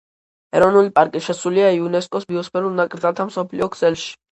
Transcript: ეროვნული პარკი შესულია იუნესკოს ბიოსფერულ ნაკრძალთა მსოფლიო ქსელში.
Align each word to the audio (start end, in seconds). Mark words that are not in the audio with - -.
ეროვნული 0.59 0.89
პარკი 0.95 1.21
შესულია 1.25 1.69
იუნესკოს 1.81 2.27
ბიოსფერულ 2.33 2.75
ნაკრძალთა 2.83 3.31
მსოფლიო 3.31 3.73
ქსელში. 3.79 4.13